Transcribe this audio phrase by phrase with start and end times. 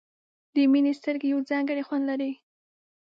[0.53, 2.31] د مینې سترګې یو ځانګړی خوند لري.